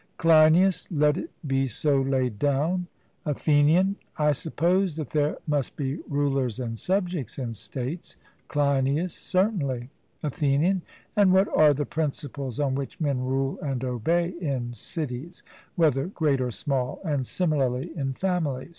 CLEINIAS: 0.17 0.87
Let 0.89 1.15
it 1.15 1.29
be 1.45 1.67
so 1.67 2.01
laid 2.01 2.39
down. 2.39 2.87
ATHENIAN: 3.23 3.97
I 4.17 4.31
suppose 4.31 4.95
that 4.95 5.09
there 5.09 5.37
must 5.45 5.75
be 5.75 5.99
rulers 6.09 6.59
and 6.59 6.79
subjects 6.79 7.37
in 7.37 7.53
states? 7.53 8.15
CLEINIAS: 8.47 9.13
Certainly. 9.13 9.91
ATHENIAN: 10.23 10.81
And 11.15 11.31
what 11.31 11.55
are 11.55 11.75
the 11.75 11.85
principles 11.85 12.59
on 12.59 12.73
which 12.73 12.99
men 12.99 13.19
rule 13.23 13.59
and 13.61 13.83
obey 13.83 14.29
in 14.41 14.73
cities, 14.73 15.43
whether 15.75 16.07
great 16.07 16.41
or 16.41 16.49
small; 16.49 16.99
and 17.05 17.23
similarly 17.23 17.91
in 17.95 18.13
families? 18.13 18.69